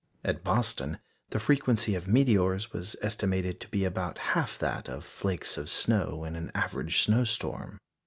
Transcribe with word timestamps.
At 0.23 0.43
Boston 0.43 0.97
the 1.29 1.39
frequency 1.39 1.93
of 1.93 2.07
meteors 2.07 2.73
was 2.73 2.95
estimated 3.03 3.59
to 3.59 3.67
be 3.69 3.85
about 3.85 4.17
half 4.33 4.57
that 4.57 4.89
of 4.89 5.05
flakes 5.05 5.59
of 5.59 5.69
snow 5.69 6.23
in 6.23 6.35
an 6.35 6.51
average 6.55 7.03
snowstorm. 7.03 7.77